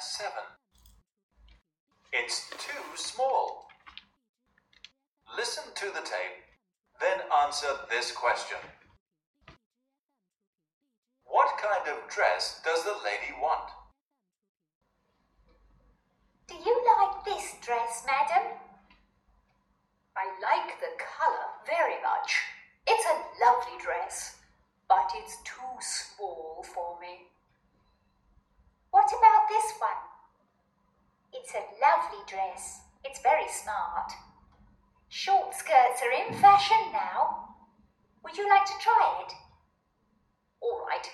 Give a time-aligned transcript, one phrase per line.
[0.00, 0.32] 107.
[2.14, 3.68] It's too small.
[5.36, 6.40] Listen to the tape,
[7.02, 8.56] then answer this question.
[11.26, 13.68] What kind of dress does the lady want?
[16.48, 18.56] Do you like this dress, madam?
[20.16, 22.40] I like the color very much.
[22.86, 24.36] It's a lovely dress,
[24.88, 27.28] but it's too small for me.
[28.90, 30.02] What about this one?
[31.32, 32.80] It's a lovely dress.
[33.04, 34.12] It's very smart.
[35.08, 37.56] Short skirts are in fashion now.
[38.22, 39.32] Would you like to try it?
[40.62, 41.08] All right.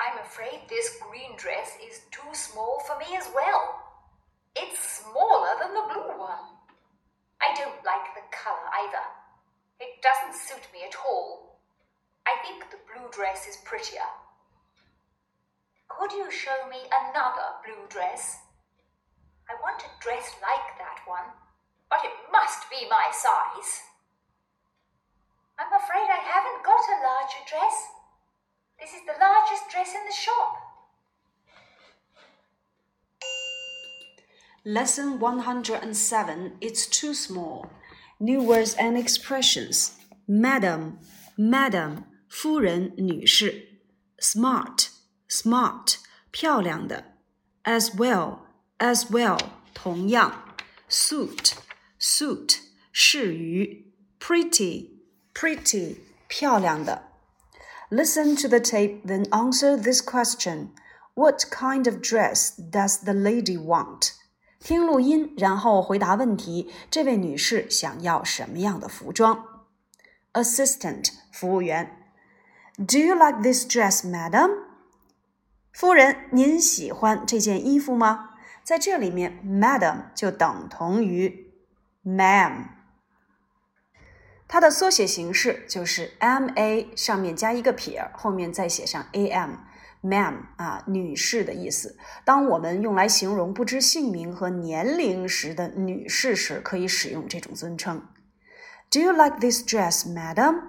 [0.00, 3.82] I'm afraid this green dress is too small for me as well.
[4.54, 6.54] It's smaller than the blue one.
[7.40, 9.04] I don't like the color either.
[9.80, 11.60] It doesn't suit me at all.
[12.26, 14.06] I think the blue dress is prettier.
[15.88, 18.47] Could you show me another blue dress?
[19.49, 21.29] I want a dress like that one,
[21.89, 23.83] but it must be my size.
[25.59, 27.75] I'm afraid I haven't got a larger dress.
[28.79, 30.73] This is the largest dress in the shop.
[34.65, 37.69] Lesson 107 It's too small.
[38.19, 39.97] New words and expressions.
[40.27, 40.99] Madam,
[41.37, 43.79] madam, 夫人、女士。
[44.19, 44.87] Smart,
[45.29, 45.97] smart,
[46.31, 47.17] 漂亮的。
[47.63, 48.39] As well,
[48.77, 49.39] as well,
[49.73, 50.43] 同样。
[50.89, 51.53] Suit,
[51.99, 52.57] suit,
[52.91, 53.91] 适于。
[54.19, 55.01] Pretty,
[55.33, 57.09] pretty, 漂亮的。
[57.89, 60.69] Listen to the tape, then answer this question.
[61.15, 64.13] What kind of dress does the lady want?
[64.59, 66.71] 听录音，然后回答问题。
[66.89, 69.45] 这位女士想要什么样的服装？
[70.31, 71.97] Assistant 服务员，
[72.77, 74.49] Do you like this dress, madam？
[75.73, 78.26] 夫人，您喜欢这件衣服吗？
[78.67, 81.51] 在这里面，madam 就等同于
[82.05, 82.67] ma'am，
[84.47, 91.97] 它的缩写形式就是 m a 上面加一个撇，后面再写上 a m。Ma'am 啊，女士的意思。
[92.25, 98.05] 当我们用来形容不知姓名和年龄时的女士时，可以使用这种尊称。
[98.91, 100.59] Do you like this dress, madam?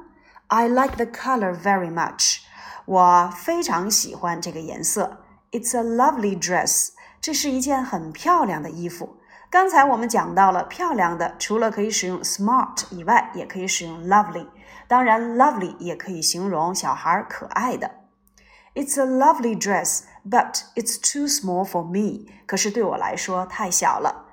[0.47, 2.43] I like the color very much.
[2.85, 5.25] 我非常喜欢这个颜色。
[5.51, 6.91] It's a lovely dress.
[7.22, 9.18] 这是一件很漂亮的衣服。
[9.50, 14.48] 刚才我们讲到了漂亮的，除了可以使用 smart 以外，也可以使用 lovely。
[14.88, 17.92] 当然，lovely 也可以形容小孩可爱的。
[18.76, 22.32] It's a lovely dress, but it's too small for me.
[22.46, 24.28] 可是对我来说太小了。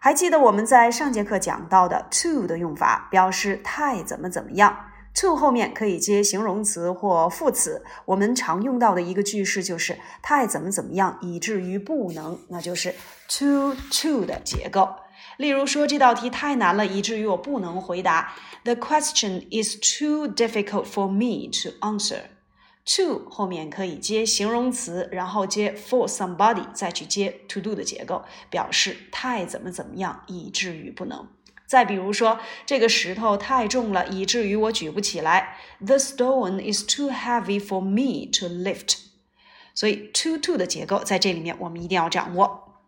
[0.00, 4.87] 还记得我们在上节课讲到的 too 的用法，表示太怎么怎么样。
[5.20, 7.84] To 后面可以接形容词或副词。
[8.04, 12.94] 我们常用到的一个句式就是太怎么怎么样，以至于不能，那就是
[13.28, 14.88] too too 的结构。
[15.36, 18.34] 例如说这道题太难了，以至于我不能回答。
[18.64, 22.22] The question is too difficult for me to answer.
[22.96, 31.28] to 后面可以接形容词，然后接 for somebody，再去接 to do 的结构，表示太怎么怎么样，以至于不能。
[31.67, 35.57] 再比如说，这个石头太重了，以至于我举不起来。
[35.83, 38.97] The stone is too heavy for me to lift。
[39.73, 42.83] 所以 to to 的结构在这里面我们一定要掌握。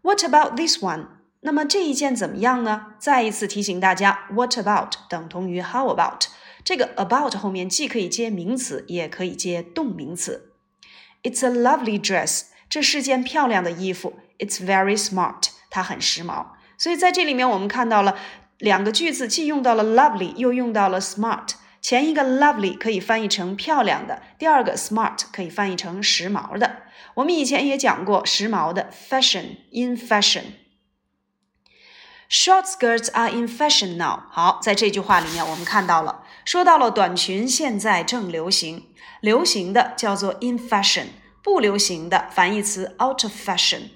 [0.00, 1.08] What about this one？
[1.40, 2.94] 那么这一件怎么样呢？
[2.98, 6.24] 再一次提醒大家，What about 等同于 How about。
[6.64, 10.52] 这个 about 后面既可以接名词，也可以接动名词。
[11.22, 14.14] It's a lovely dress，这是件漂亮的衣服。
[14.38, 16.46] It's very smart，它很时髦。
[16.77, 18.17] 所以在这里面，我们看到了
[18.57, 21.55] 两个句子，既用到了 lovely，又用到了 smart。
[21.81, 26.83] 前一个 lovely 可以翻译成漂亮的，第二个 smart 可以翻译成时髦的。
[27.15, 30.43] 我们以前也讲过时髦的 fashion，in fashion。
[32.29, 34.21] Short skirts are in fashion now。
[34.31, 38.87] 好，在这句话里面，我们看到了，说到了短裙现在正流行，
[39.21, 41.07] 流行的叫做 in fashion，
[41.43, 43.89] 不流行的反义词 out of fashion。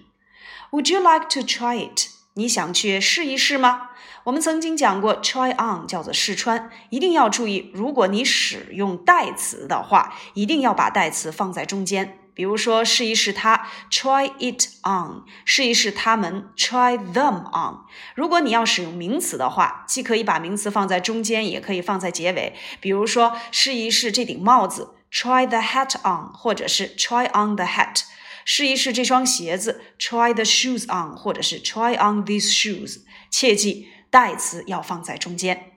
[0.71, 2.09] Would you like to try it？
[2.37, 3.89] 你想去试一试吗？
[4.25, 12.19] 我们曾经讲过，try on 叫做试穿，一定要注意，如果你使用代词的话，一定要把代词放在中间。
[12.35, 17.79] 比如说，试一试它，try it on；试一试它们，try them on。
[18.13, 22.55] 如果你要使用名词的话，既可以把名词放在中间，也可以放在结尾。
[22.79, 28.03] 比如说，试一试这顶帽子，try the hat on，或者是 try on the hat。
[28.46, 33.00] 试一试这双鞋子，try the shoes on，或者是 try on these shoes。
[33.30, 35.72] 切记，代词要放在中间。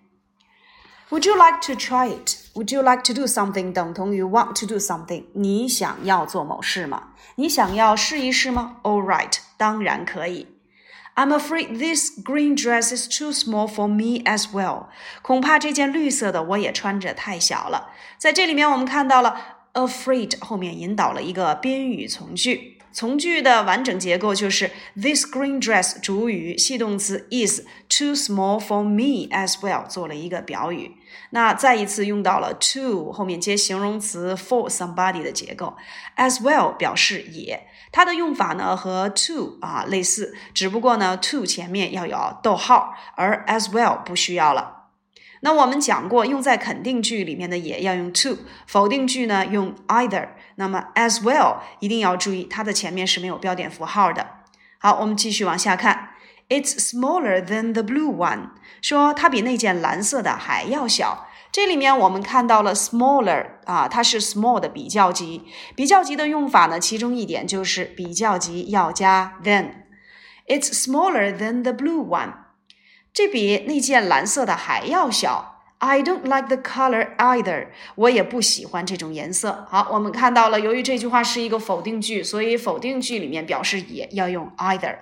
[1.10, 2.38] Would you like to try it?
[2.56, 5.26] Would you like to do something 等同于 want to do something。
[5.34, 7.14] 你想要做某事吗？
[7.36, 8.78] 你想要试一试吗？
[8.84, 10.48] All right，当然可以。
[11.16, 14.88] I'm afraid this green dress is too small for me as well。
[15.22, 17.90] 恐怕这件绿色的我也穿着太小了。
[18.18, 22.77] 在这里面，我们看到了 afraid 后面引导了一个宾语从句。
[22.93, 30.97] 从句的完整结构就是 this green dress 主语系动词 is too small for me as well 做了一个表语。
[31.31, 35.77] 那再一次用到了 to 后面接形容词 for somebody 的结构
[36.17, 37.69] ，as well 表示也。
[37.93, 44.80] 它的用法呢和 to 啊类似，只不过呢 to 前面要有逗号，而 as well 不需要了。
[45.41, 50.29] 那我们讲过，用在肯定句里面的也要用 to，否定句呢用 either。
[50.57, 54.27] 那么 as well 一定要注意，它的前面是没有标点符号的。
[54.79, 56.11] 好，我们继续往下看。
[56.49, 58.51] It's smaller than the blue one，
[58.83, 61.27] 说它比那件蓝色的还要小。
[61.53, 65.45] 这里面我们看到了 smaller 啊，它是 small 的比较级。
[65.75, 69.71] 比较级的用法呢，其中一点就是比较级要加 than。
[70.47, 72.35] It's smaller than the blue one，
[73.13, 75.57] 这比那件蓝色的还要小。
[75.79, 79.67] I don't like the color either，我也不喜欢这种颜色。
[79.71, 84.99] 好，我们看到了，由于这句话是一个否定句，所以否定句里面表示也要用 either。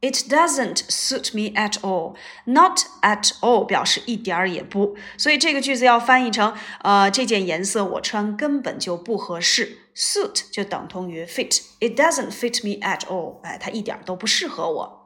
[0.00, 2.16] It doesn't suit me at all.
[2.46, 9.78] Not at all 表示一点儿也不，所以这个句子要翻译成：呃，这件颜色我穿根本就不合适。
[9.94, 11.60] Suit 就等同于 fit。
[11.78, 13.42] It doesn't fit me at all。
[13.42, 15.01] 哎，它一点都不适合我。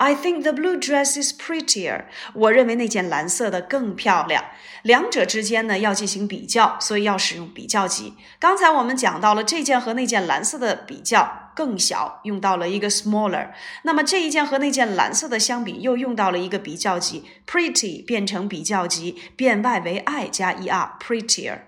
[0.00, 2.04] I think the blue dress is prettier。
[2.32, 4.44] 我认为那件蓝色的更漂亮。
[4.82, 8.14] 两者之间呢要进行比较，所以要使用比较级。
[8.38, 13.50] 刚才我们讲到了这件和那件蓝色的比较更小，用到了一个 smaller。
[13.82, 21.62] 那么这一件和那件蓝色的相比，又用到了一个比较级，pretty 变成比较级，变 y 为 i 加 er，prettier。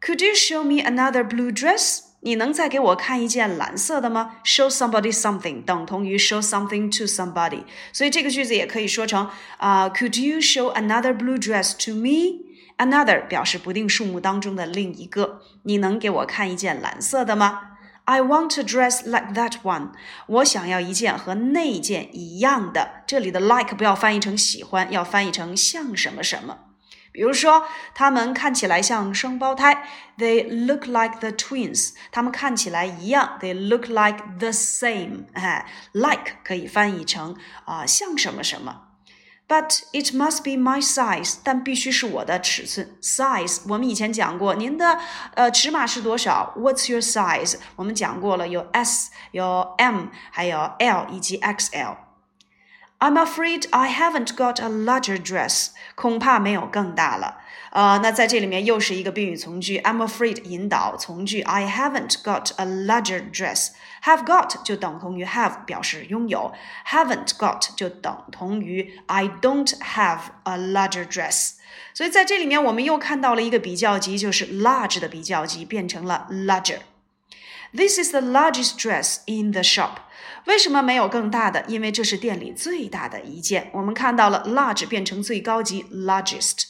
[0.00, 2.11] Could you show me another blue dress？
[2.24, 15.42] 你能再给我看一件蓝色的吗？Show somebody something 等同于 show something to somebody，所以这个句子也可以说成啊、，Could you show another blue dress to me？Another 表示不定数目当中的另一个。
[15.64, 17.60] 你能给我看一件蓝色的吗
[18.04, 19.90] ？I want a dress like that one。
[20.26, 23.02] 我想要一件和那件一样的。
[23.06, 26.58] 这里的 like 不要翻译成喜欢，要翻译成像什么什么。
[27.11, 27.63] 比如说，
[27.95, 29.87] 他们看起来像双胞胎，
[30.17, 31.93] They look like the twins。
[32.11, 35.25] 他们看起来一样，They look like the same。
[35.33, 37.35] 哎，like 可以翻译成
[37.65, 38.83] 啊、呃、像什么什么。
[39.47, 42.97] But it must be my size，但必须是我的尺寸。
[43.01, 44.99] Size，我们以前讲过，您的
[45.35, 46.53] 呃尺码是多少？
[46.57, 47.55] What's your size？
[47.77, 51.95] 我们讲过了，有 S，有 M，还有 L 以及 XL。
[53.01, 57.37] I'm afraid I haven't got a larger dress，恐怕没有更大了。
[57.69, 66.51] 呃，那在这里面又是一个宾语从句，I'm afraid 引导从句，I haven't got a larger dress。Have got 就等同于 have 表示拥有，
[66.87, 71.51] haven't got 就等同于 I don't have a larger dress。
[71.93, 76.79] 所以在这里面我们又看到了一个比较级，就是 large 的比较级变成了 larger。
[77.74, 79.92] This is the largest dress in the shop。
[80.44, 81.64] 为什么没有更大的？
[81.68, 83.70] 因为这是店里最大的一件。
[83.72, 86.64] 我们看到了 large 变成最高级 largest。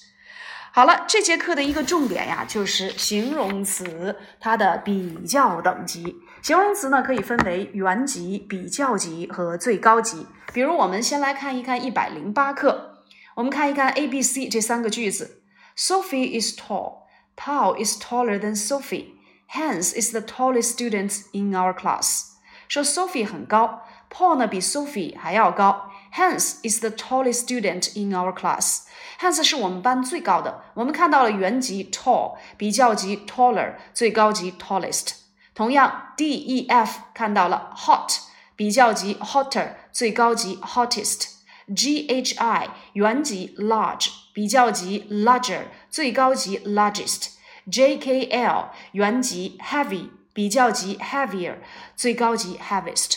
[0.71, 6.17] 好了，这节课的一个重点呀，就是形容词它的比较等级。
[6.41, 10.27] 形容词呢可以分为原级、比较级和最高级。
[10.55, 13.03] 比如，我们先来看一看一百零八课，
[13.35, 15.43] 我们看一看 A、B、C 这三个句子。
[15.77, 17.03] Sophie is tall.
[17.37, 19.07] Paul is taller than Sophie.
[19.52, 22.34] Hans is the tallest student in our class.
[22.68, 25.92] 说 Sophie 很高，Paul 呢比 Sophie 还要高。
[26.14, 28.84] Hans is the tallest student in our class.
[29.20, 30.64] Hans 是我们班最高的。
[30.74, 35.12] 我们看到了原级 tall，比较级 taller，最高级 tallest。
[35.54, 38.20] 同样，D、E、F 看到了 hot，
[38.56, 47.32] 比较级 hotter，最高级 hottest。G、H、I 原级 large，比较级 larger，最高级 largest。
[47.71, 50.09] J、K、L 原级 heavy。
[50.35, 51.57] 比较级 heavier，
[51.95, 53.17] 最高级 heaviest。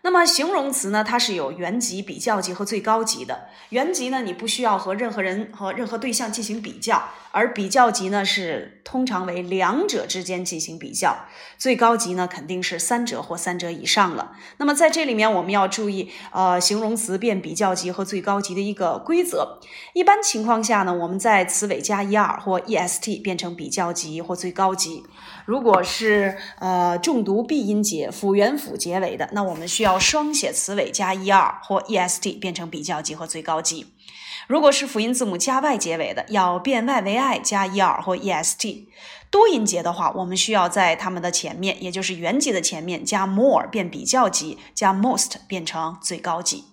[0.00, 1.04] 那么形容词呢？
[1.04, 3.50] 它是有原级、比较级和最高级的。
[3.68, 11.26] 原级呢，你不需要和任何人和任何对象进行比较；而比较级呢，是通常为两者之间进行比较。
[11.56, 14.32] 最高级呢，肯定是三者或三者以上了。
[14.58, 19.58] 那么在这里面，我们要注意，呃，形容词变比较级和最高级的一个规则。
[19.92, 25.04] 一般情况下呢，我们在词尾加 er 或 est 变成比较级或最高级。
[25.44, 33.86] 如果是呃重读闭音节、辅元辅结尾的，那我们需要双写词尾加 er 或 est 变成比较级和最高级。
[34.46, 38.86] 如果是辅音字母加 y 结尾的，要变 y 为 i 加 er 或 est。
[39.30, 46.64] 多音节的话，我们需要在它们的前面，也就是原级的前面加 more 变比较级，加 most 变成最高级。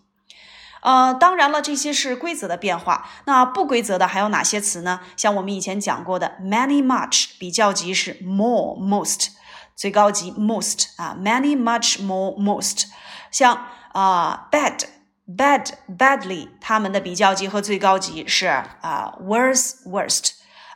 [0.81, 3.09] 呃，当然了，这些是规则的变化。
[3.25, 5.01] 那不规则的还有哪些词呢？
[5.17, 9.29] 像我们以前讲过的，many much 比较级是 more most，
[9.75, 12.85] 最高级 most 啊，many much more most。
[13.31, 14.79] 像啊，bad
[15.27, 20.31] bad badly，它们的比较级和最高级是啊，worse worst，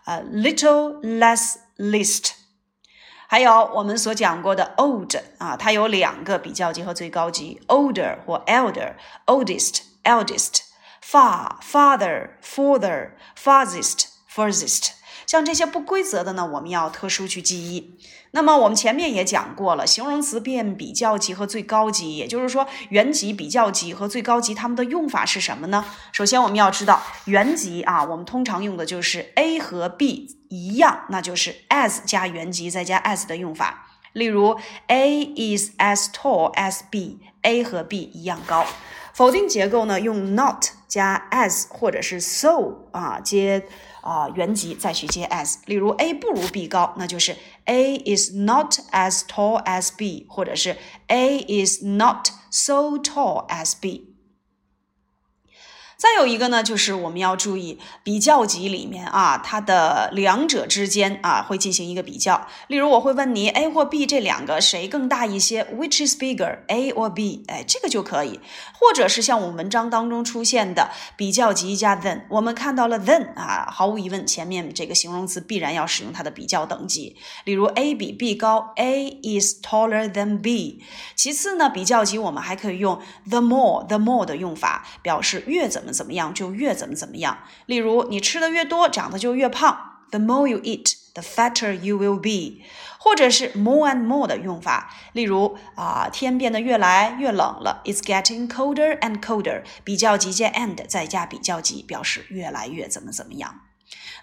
[0.05, 2.31] 呃，little less least。
[3.27, 9.81] 还有我们所讲过的 old 啊，它有两个比较级和最高级，older 或 elder，oldest。
[10.05, 10.61] eldest,
[11.03, 14.93] far, father, further, farthest, furthest，
[15.29, 17.95] 像这些不规则的呢，我们要特殊去记忆。
[18.31, 25.85] 那么我们前面也讲过了，形容词变比较级和最高级，也就是说原级、比较级和最高级它们的用法是什么呢？
[26.11, 33.85] 首先我们要知道原级啊，我们通常用的就是 A 和 B 一样，那就是 as 加原级再加 as 的用法。
[34.13, 34.57] 例如
[34.87, 38.65] A is as tall as B，A 和 B 一样高。
[39.13, 43.67] 否定结构呢，用 not 加 as 或者是 so 啊接
[44.01, 45.55] 啊原级再去接 as。
[45.65, 50.77] 例如 A 不如 B 高，那就是 A is not as tall as B，或者是
[51.07, 54.15] A is not so tall as B。
[55.99, 62.47] 再有一个呢，就是我们要注意比较级里面啊，它的两者之间啊会进行一个比较。
[62.67, 67.43] 例如，我会问你 A 或 B 这两个谁更大一些？Which is bigger, A or B？
[67.47, 68.39] 哎，这个就可以。
[68.79, 77.17] 或者是像我们文章当中出现的比较级加 then，我们看到了 then 啊，毫无疑问前面这个形容词必然要使用它的比较等级。
[77.43, 80.81] 例如 A 比 B 高，A is taller than B。
[81.17, 85.88] 其次呢，比较级我们还可以用 the more the more 的用法，表示越怎么。
[85.91, 87.39] 怎么样就越怎么怎么样。
[87.65, 89.85] 例如，你吃的越多，长得就越胖。
[90.11, 92.63] The more you eat, the fatter you will be。
[93.01, 94.93] 或者是 more and more 的用法。
[95.13, 97.81] 例如啊，天变得越来越冷了。
[97.85, 99.63] It's getting colder and colder。
[99.83, 103.61] 比较级加 and 再加比较级，表示越来越怎么怎么样。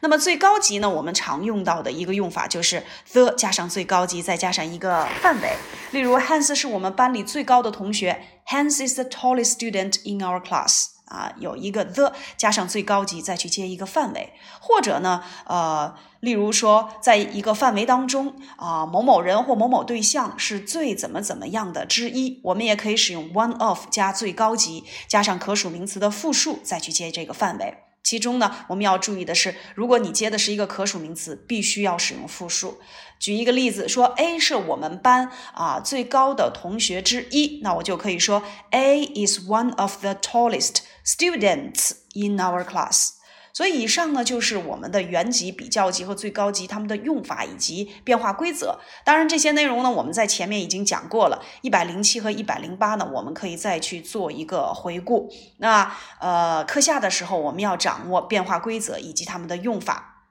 [0.01, 0.91] 那么最高级呢？
[0.91, 2.83] 我们常用到的一个用法就是
[3.13, 5.57] the 加上最高级，再加上一个范围。
[5.93, 8.23] 例如，Hans 是我们班里最高的同学。
[8.49, 10.89] Hans is the tallest student in our class。
[11.07, 27.86] 啊，有一个 the 加上最高级，再去接一个范围，或者呢，呃，例如说，在一个范围当中啊，某某人或某某对象是最怎么怎么样的之一，我们也可以使用 one of 加最高级，加上可数名词的复数，再去接这个范围。
[28.07, 32.79] 其中呢，我们要注意的是，如果你接的是一个可数名词，必须要使用复数。
[33.19, 43.16] 举一个例子，说 A 是我们班啊最高的同学之一，那我就可以说 A is one of the tallest students in our class。
[43.57, 48.79] 所以以上呢就是我们的原级、比较级和最高级它们的用法以及变化规则。
[49.03, 55.33] 当然这些内容呢我们在前面已经讲过了，一百零七和一百零八呢我们可以再去做一个回顾。
[55.57, 60.27] 那呃课下的时候我们要掌握变化规则以及它们的用法。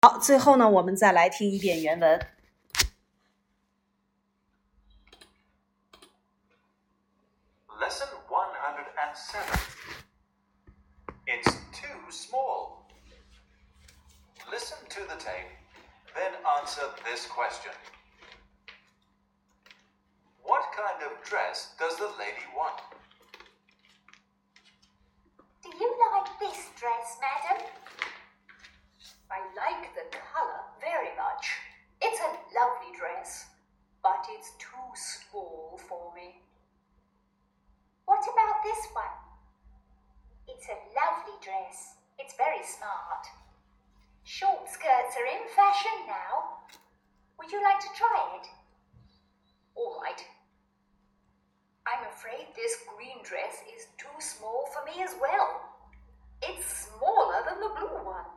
[0.00, 2.37] 好，最后呢我们再来听一遍原文。
[9.18, 9.58] 107.
[11.26, 12.86] It's too small.
[14.50, 15.50] Listen to the tape,
[16.14, 17.72] then answer this question.
[20.42, 22.80] What kind of dress does the lady want?
[25.64, 27.66] Do you like this dress, madam?
[29.32, 31.58] I like the color very much.
[32.00, 33.46] It's a lovely dress,
[34.00, 36.40] but it's too small for me.
[38.08, 39.04] What about this one?
[40.48, 41.92] It's a lovely dress.
[42.18, 43.24] It's very smart.
[44.24, 46.68] Short skirts are in fashion now.
[47.38, 48.46] Would you like to try it?
[49.74, 50.20] All right.
[51.88, 55.64] I'm afraid this green dress is too small for me as well.
[56.42, 58.28] It's smaller than the blue one.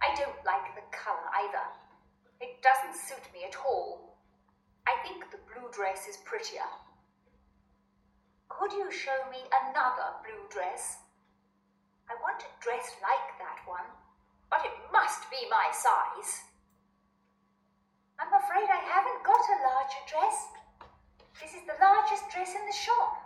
[0.00, 1.66] I don't like the color either.
[2.40, 4.18] It doesn't suit me at all.
[4.86, 6.70] I think the blue dress is prettier.
[8.48, 11.01] Could you show me another blue dress?
[12.12, 13.88] I want a dress like that one,
[14.52, 16.44] but it must be my size.
[18.20, 20.36] I'm afraid I haven't got a larger dress.
[21.40, 23.16] This is the largest dress in the shop.